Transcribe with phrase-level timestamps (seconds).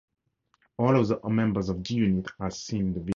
[0.79, 3.09] All of the members of G-Unit are seen in the video.